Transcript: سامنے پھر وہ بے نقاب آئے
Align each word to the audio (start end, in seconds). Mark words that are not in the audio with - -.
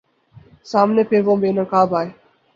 سامنے 0.65 1.03
پھر 1.03 1.21
وہ 1.25 1.35
بے 1.35 1.51
نقاب 1.51 1.95
آئے 1.95 2.09